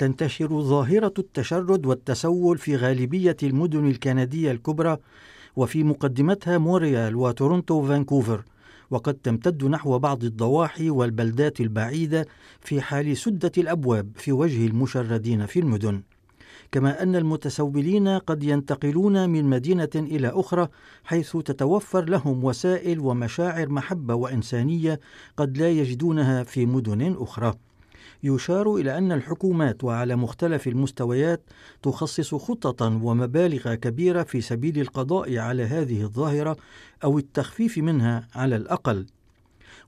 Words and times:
تنتشر 0.00 0.62
ظاهرة 0.62 1.12
التشرد 1.18 1.86
والتسول 1.86 2.58
في 2.58 2.76
غالبية 2.76 3.36
المدن 3.42 3.86
الكندية 3.86 4.50
الكبرى 4.50 4.96
وفي 5.56 5.84
مقدمتها 5.84 6.58
مونريال 6.58 7.16
وتورونتو 7.16 7.74
وفانكوفر 7.74 8.44
وقد 8.90 9.14
تمتد 9.14 9.64
نحو 9.64 9.98
بعض 9.98 10.24
الضواحي 10.24 10.90
والبلدات 10.90 11.60
البعيدة 11.60 12.26
في 12.60 12.80
حال 12.80 13.16
سدة 13.16 13.52
الأبواب 13.58 14.10
في 14.14 14.32
وجه 14.32 14.66
المشردين 14.66 15.46
في 15.46 15.58
المدن 15.58 16.02
كما 16.72 17.02
أن 17.02 17.16
المتسولين 17.16 18.08
قد 18.08 18.42
ينتقلون 18.42 19.30
من 19.30 19.44
مدينة 19.44 19.94
إلى 19.94 20.28
أخرى 20.28 20.68
حيث 21.04 21.36
تتوفر 21.36 22.04
لهم 22.04 22.44
وسائل 22.44 23.00
ومشاعر 23.00 23.68
محبة 23.68 24.14
وإنسانية 24.14 25.00
قد 25.36 25.58
لا 25.58 25.70
يجدونها 25.70 26.42
في 26.42 26.66
مدن 26.66 27.16
أخرى. 27.18 27.54
يشار 28.22 28.74
إلى 28.74 28.98
أن 28.98 29.12
الحكومات 29.12 29.84
وعلى 29.84 30.16
مختلف 30.16 30.68
المستويات 30.68 31.42
تخصص 31.82 32.34
خططا 32.34 33.00
ومبالغ 33.02 33.74
كبيرة 33.74 34.22
في 34.22 34.40
سبيل 34.40 34.80
القضاء 34.80 35.38
على 35.38 35.62
هذه 35.62 36.02
الظاهرة 36.02 36.56
أو 37.04 37.18
التخفيف 37.18 37.78
منها 37.78 38.28
على 38.34 38.56
الأقل. 38.56 39.06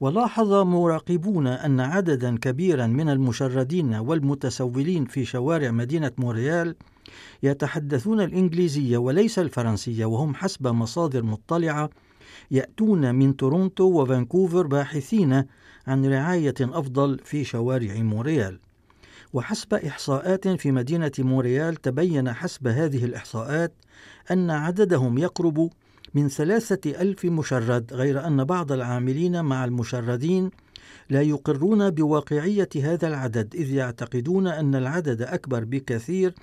ولاحظ 0.00 0.52
مراقبون 0.52 1.46
أن 1.46 1.80
عددا 1.80 2.38
كبيرا 2.38 2.86
من 2.86 3.08
المشردين 3.08 3.94
والمتسولين 3.94 5.04
في 5.04 5.24
شوارع 5.24 5.70
مدينة 5.70 6.12
مونريال 6.18 6.74
يتحدثون 7.42 8.20
الإنجليزية 8.20 8.98
وليس 8.98 9.38
الفرنسية 9.38 10.04
وهم 10.04 10.34
حسب 10.34 10.66
مصادر 10.66 11.22
مطلعة 11.22 11.90
يأتون 12.50 13.14
من 13.14 13.36
تورونتو 13.36 13.84
وفانكوفر 13.84 14.66
باحثين 14.66 15.44
عن 15.86 16.06
رعاية 16.06 16.54
أفضل 16.60 17.18
في 17.24 17.44
شوارع 17.44 17.94
مونريال. 17.94 18.58
وحسب 19.32 19.74
إحصاءات 19.74 20.48
في 20.48 20.72
مدينة 20.72 21.12
مونريال 21.18 21.76
تبين 21.76 22.32
حسب 22.32 22.66
هذه 22.66 23.04
الإحصاءات 23.04 23.72
أن 24.30 24.50
عددهم 24.50 25.18
يقرب 25.18 25.70
من 26.14 26.28
ثلاثة 26.28 26.90
ألف 26.90 27.24
مشرد 27.24 27.92
غير 27.92 28.26
أن 28.26 28.44
بعض 28.44 28.72
العاملين 28.72 29.44
مع 29.44 29.64
المشردين 29.64 30.50
لا 31.10 31.22
يقرون 31.22 31.90
بواقعية 31.90 32.68
هذا 32.76 33.08
العدد 33.08 33.54
إذ 33.54 33.72
يعتقدون 33.72 34.46
أن 34.46 34.74
العدد 34.74 35.22
أكبر 35.22 35.64
بكثير 35.64 36.34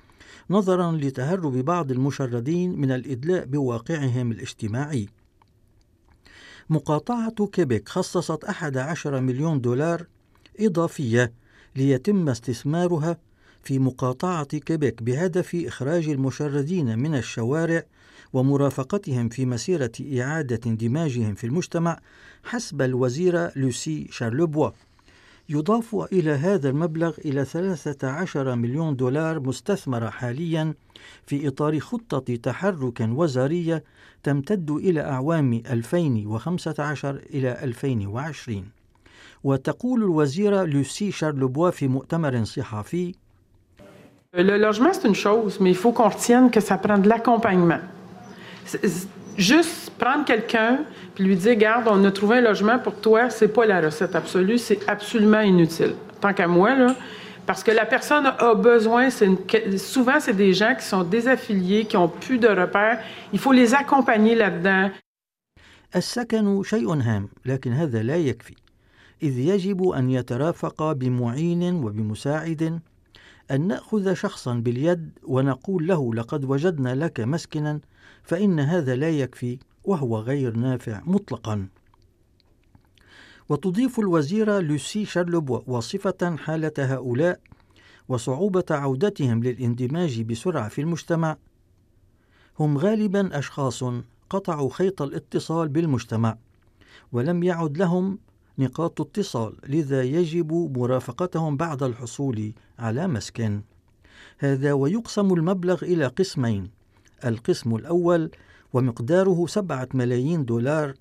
نظرا 0.49 0.91
لتهرب 0.91 1.57
بعض 1.57 1.91
المشردين 1.91 2.79
من 2.79 2.91
الإدلاء 2.91 3.45
بواقعهم 3.45 4.31
الاجتماعي. 4.31 5.07
مقاطعة 6.69 7.47
كيبيك 7.51 7.89
خصصت 7.89 8.43
11 8.43 9.19
مليون 9.21 9.61
دولار 9.61 10.05
إضافية 10.59 11.33
ليتم 11.75 12.29
استثمارها 12.29 13.17
في 13.63 13.79
مقاطعة 13.79 14.45
كيبيك 14.45 15.03
بهدف 15.03 15.55
إخراج 15.55 16.09
المشردين 16.09 16.99
من 16.99 17.15
الشوارع 17.15 17.83
ومرافقتهم 18.33 19.29
في 19.29 19.45
مسيرة 19.45 19.91
إعادة 20.19 20.59
اندماجهم 20.65 21.35
في 21.35 21.43
المجتمع 21.43 21.99
حسب 22.43 22.81
الوزيرة 22.81 23.51
لوسي 23.55 24.07
شارلوبوا. 24.11 24.69
يضاف 25.49 25.95
إلى 26.11 26.31
هذا 26.31 26.69
المبلغ 26.69 27.13
إلى 27.25 27.45
13 27.45 28.55
مليون 28.55 28.95
دولار 28.95 29.39
مستثمرة 29.39 30.09
حاليا 30.09 30.73
في 31.25 31.47
إطار 31.47 31.79
خطة 31.79 32.35
تحرك 32.35 32.99
وزارية 33.01 33.83
تمتد 34.23 34.71
إلى 34.71 35.01
أعوام 35.01 35.53
2015 35.71 37.21
إلى 37.33 37.63
2020 37.63 38.65
وتقول 39.43 40.03
الوزيرة 40.03 40.63
لوسي 40.63 41.11
شارلوبوا 41.11 41.69
في 41.69 41.87
مؤتمر 41.87 42.43
صحفي 42.43 43.15
Le 44.37 44.57
logement, 44.57 44.91
c'est 44.91 45.07
une 45.07 45.15
chose, 45.15 45.61
mais 45.61 45.69
il 45.69 45.77
faut 45.77 45.93
qu'on 45.93 46.09
retienne 46.09 46.51
que 46.51 46.59
ça 46.59 46.77
prend 46.77 46.97
de 46.97 47.07
l'accompagnement. 47.07 47.79
Juste 49.36 49.90
prendre 49.98 50.24
quelqu'un 50.24 50.80
puis 51.14 51.24
lui 51.24 51.36
dire, 51.36 51.56
garde, 51.56 51.88
on 51.90 52.04
a 52.04 52.10
trouvé 52.10 52.38
un 52.38 52.40
logement 52.40 52.78
pour 52.78 53.00
toi, 53.00 53.30
c'est 53.30 53.48
pas 53.48 53.66
la 53.66 53.80
recette 53.80 54.14
absolue, 54.14 54.58
c'est 54.58 54.88
absolument 54.88 55.40
inutile. 55.40 55.94
Tant 56.20 56.32
qu'à 56.32 56.46
moi, 56.46 56.74
là, 56.74 56.94
parce 57.46 57.64
que 57.64 57.70
la 57.70 57.86
personne 57.86 58.26
a 58.26 58.54
besoin, 58.54 59.08
une, 59.08 59.38
souvent 59.78 60.20
c'est 60.20 60.36
des 60.36 60.52
gens 60.52 60.74
qui 60.78 60.84
sont 60.84 61.02
désaffiliés, 61.02 61.84
qui 61.84 61.96
ont 61.96 62.08
plus 62.08 62.38
de 62.38 62.48
repères. 62.48 63.00
Il 63.32 63.38
faut 63.38 63.52
les 63.52 63.74
accompagner 63.74 64.34
là-dedans. 64.34 64.90
السكن 65.96 66.62
شيء 66.62 66.92
هام 66.92 67.28
لكن 67.46 67.72
هذا 67.72 68.02
لا 68.02 68.16
يكفي 68.16 68.54
إذ 69.22 69.38
يجب 69.38 69.88
أن 69.88 70.10
يترافق 70.10 70.92
بمعين 70.92 71.84
وبمساعد 71.84 72.80
أن 73.51 73.67
نأخذ 73.67 74.13
شخصا 74.13 74.53
باليد 74.53 75.09
ونقول 75.23 75.87
له 75.87 76.13
لقد 76.13 76.45
وجدنا 76.45 76.95
لك 76.95 77.19
مسكنا 77.19 77.79
فإن 78.23 78.59
هذا 78.59 78.95
لا 78.95 79.09
يكفي 79.09 79.59
وهو 79.83 80.19
غير 80.19 80.57
نافع 80.57 81.01
مطلقا. 81.05 81.67
وتضيف 83.49 83.99
الوزيرة 83.99 84.59
لوسي 84.59 85.05
شارلوبوا 85.05 85.61
وصفة 85.67 86.35
حالة 86.37 86.73
هؤلاء 86.77 87.39
وصعوبة 88.07 88.65
عودتهم 88.69 89.43
للاندماج 89.43 90.21
بسرعة 90.21 90.69
في 90.69 90.81
المجتمع. 90.81 91.37
هم 92.59 92.77
غالبا 92.77 93.39
أشخاص 93.39 93.83
قطعوا 94.29 94.69
خيط 94.69 95.01
الاتصال 95.01 95.67
بالمجتمع 95.67 96.37
ولم 97.11 97.43
يعد 97.43 97.77
لهم 97.77 98.19
نقاط 98.59 99.01
اتصال 99.01 99.53
لذا 99.69 100.03
يجب 100.03 100.77
مرافقتهم 100.77 101.57
بعد 101.57 101.83
الحصول 101.83 102.53
على 102.79 103.07
مسكن 103.07 103.61
هذا 104.39 104.73
ويقسم 104.73 105.33
المبلغ 105.33 105.83
إلى 105.83 106.07
قسمين. 106.07 106.69
القسم 107.25 107.75
الأول 107.75 108.31
ومقداره 108.73 109.45
سبعة 109.47 109.87
ملايين 109.93 110.45
دولار 110.45 110.93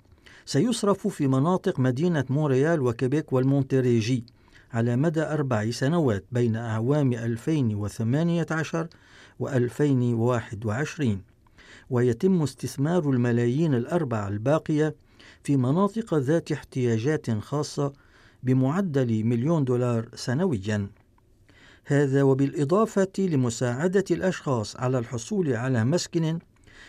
سيصرف 0.45 1.07
في 1.07 1.27
مناطق 1.27 1.79
مدينة 1.79 2.25
مونريال 2.29 2.81
وكيبيك 2.81 3.33
والمونتريجي 3.33 4.25
على 4.73 4.95
مدى 4.95 5.21
أربع 5.21 5.71
سنوات 5.71 6.25
بين 6.31 6.55
أعوام 6.55 7.13
2018 7.13 8.87
و 9.39 9.49
2021 9.49 11.21
ويتم 11.89 12.41
استثمار 12.41 13.09
الملايين 13.09 13.73
الأربع 13.73 14.27
الباقية 14.27 14.95
في 15.43 15.57
مناطق 15.57 16.13
ذات 16.13 16.51
احتياجات 16.51 17.31
خاصة 17.31 17.93
بمعدل 18.43 19.23
مليون 19.23 19.63
دولار 19.63 20.09
سنويا. 20.15 20.89
هذا 21.85 22.23
وبالإضافة 22.23 23.11
لمساعدة 23.19 24.03
الأشخاص 24.11 24.75
على 24.75 24.99
الحصول 24.99 25.53
على 25.53 25.85
مسكن 25.85 26.39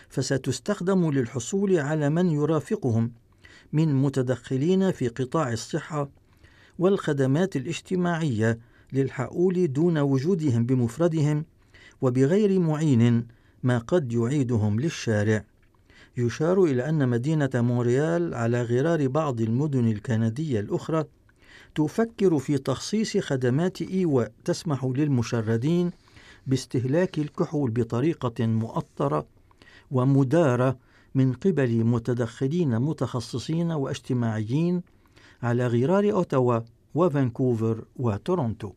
فستستخدم 0.08 1.10
للحصول 1.10 1.78
على 1.78 2.10
من 2.10 2.30
يرافقهم 2.30 3.12
من 3.72 3.94
متدخلين 3.94 4.92
في 4.92 5.08
قطاع 5.08 5.52
الصحة 5.52 6.08
والخدمات 6.78 7.56
الاجتماعية 7.56 8.58
للحقول 8.92 9.72
دون 9.72 9.98
وجودهم 9.98 10.66
بمفردهم 10.66 11.44
وبغير 12.02 12.60
معين 12.60 13.26
ما 13.62 13.78
قد 13.78 14.12
يعيدهم 14.12 14.80
للشارع. 14.80 15.44
يشار 16.18 16.64
إلى 16.64 16.88
أن 16.88 17.08
مدينة 17.08 17.50
مونريال 17.54 18.34
على 18.34 18.62
غرار 18.62 19.08
بعض 19.08 19.40
المدن 19.40 19.88
الكندية 19.88 20.60
الأخرى 20.60 21.04
تفكر 21.74 22.38
في 22.38 22.58
تخصيص 22.58 23.16
خدمات 23.16 23.82
إيواء 23.82 24.32
تسمح 24.44 24.84
للمشردين 24.84 25.90
باستهلاك 26.46 27.18
الكحول 27.18 27.70
بطريقة 27.70 28.46
مؤطرة 28.46 29.26
ومدارة 29.90 30.78
من 31.14 31.32
قبل 31.32 31.84
متدخلين 31.84 32.78
متخصصين 32.78 33.72
واجتماعيين 33.72 34.82
على 35.42 35.66
غرار 35.66 36.12
أوتاوا 36.12 36.60
وفانكوفر 36.94 37.84
وتورونتو. 37.96 38.72